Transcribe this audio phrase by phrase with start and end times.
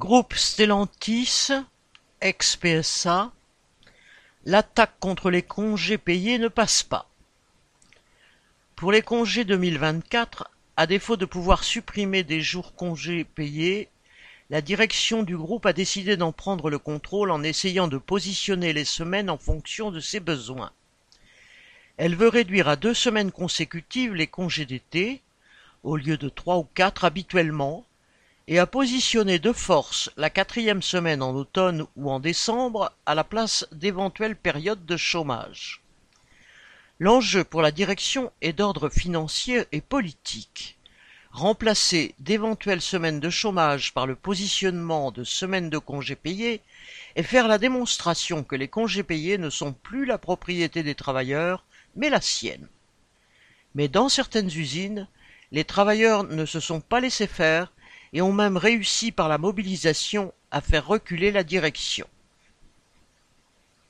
[0.00, 1.50] Groupe Stellantis,
[2.22, 3.32] ex-PSA,
[4.46, 7.06] l'attaque contre les congés payés ne passe pas.
[8.76, 13.90] Pour les congés 2024, à défaut de pouvoir supprimer des jours congés payés,
[14.48, 18.86] la direction du groupe a décidé d'en prendre le contrôle en essayant de positionner les
[18.86, 20.72] semaines en fonction de ses besoins.
[21.98, 25.20] Elle veut réduire à deux semaines consécutives les congés d'été,
[25.82, 27.84] au lieu de trois ou quatre habituellement,
[28.50, 33.22] et a positionné de force la quatrième semaine en automne ou en décembre à la
[33.22, 35.82] place d'éventuelles périodes de chômage.
[36.98, 40.78] L'enjeu pour la direction est d'ordre financier et politique.
[41.30, 46.60] Remplacer d'éventuelles semaines de chômage par le positionnement de semaines de congés payés
[47.14, 51.64] et faire la démonstration que les congés payés ne sont plus la propriété des travailleurs,
[51.94, 52.66] mais la sienne.
[53.76, 55.06] Mais dans certaines usines,
[55.52, 57.70] les travailleurs ne se sont pas laissés faire
[58.12, 62.06] et ont même réussi par la mobilisation à faire reculer la direction.